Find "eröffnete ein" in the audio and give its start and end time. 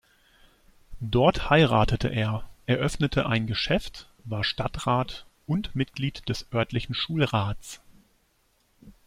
2.65-3.45